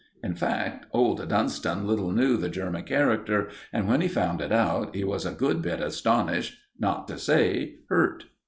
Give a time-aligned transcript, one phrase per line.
[0.23, 4.95] In fact, old Dunston little knew the German character, and when he found it out,
[4.95, 8.23] he was a good bit astonished, not to say hurt.